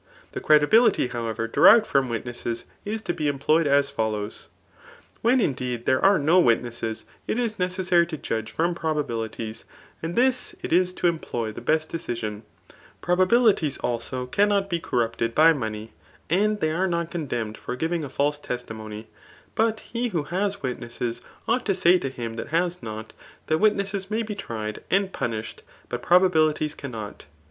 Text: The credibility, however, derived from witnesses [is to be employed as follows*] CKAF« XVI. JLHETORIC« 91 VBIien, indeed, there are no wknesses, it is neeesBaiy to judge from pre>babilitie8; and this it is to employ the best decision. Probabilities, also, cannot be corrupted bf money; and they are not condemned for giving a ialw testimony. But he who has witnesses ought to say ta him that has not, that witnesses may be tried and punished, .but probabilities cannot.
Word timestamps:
The 0.31 0.39
credibility, 0.39 1.09
however, 1.09 1.47
derived 1.47 1.85
from 1.85 2.09
witnesses 2.09 2.65
[is 2.83 3.03
to 3.03 3.13
be 3.13 3.27
employed 3.27 3.67
as 3.67 3.91
follows*] 3.91 4.47
CKAF« 4.47 4.47
XVI. 4.47 4.73
JLHETORIC« 4.73 5.23
91 5.23 5.37
VBIien, 5.37 5.45
indeed, 5.47 5.85
there 5.85 6.03
are 6.03 6.17
no 6.17 6.41
wknesses, 6.41 7.03
it 7.27 7.37
is 7.37 7.55
neeesBaiy 7.57 8.09
to 8.09 8.17
judge 8.17 8.51
from 8.51 8.73
pre>babilitie8; 8.73 9.63
and 10.01 10.15
this 10.15 10.55
it 10.63 10.73
is 10.73 10.91
to 10.93 11.05
employ 11.05 11.51
the 11.51 11.61
best 11.61 11.89
decision. 11.89 12.41
Probabilities, 13.01 13.77
also, 13.77 14.25
cannot 14.25 14.71
be 14.71 14.79
corrupted 14.79 15.35
bf 15.35 15.55
money; 15.55 15.93
and 16.31 16.59
they 16.61 16.71
are 16.71 16.87
not 16.87 17.11
condemned 17.11 17.59
for 17.59 17.75
giving 17.75 18.03
a 18.03 18.09
ialw 18.09 18.41
testimony. 18.41 19.07
But 19.53 19.81
he 19.81 20.07
who 20.07 20.23
has 20.23 20.63
witnesses 20.63 21.21
ought 21.47 21.63
to 21.67 21.75
say 21.75 21.99
ta 21.99 22.07
him 22.09 22.37
that 22.37 22.47
has 22.47 22.81
not, 22.81 23.13
that 23.45 23.59
witnesses 23.59 24.09
may 24.09 24.23
be 24.23 24.33
tried 24.33 24.81
and 24.89 25.13
punished, 25.13 25.61
.but 25.89 26.01
probabilities 26.01 26.73
cannot. 26.73 27.25